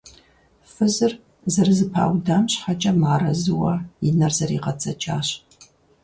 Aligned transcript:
Фызыр 0.71 1.13
зэрызэпаудам 1.53 2.43
щхьэкӀэ 2.51 2.91
мыарэзыуэ 2.99 3.73
и 4.07 4.09
нэр 4.17 4.33
зэригъэдзэкӀащ. 4.37 5.27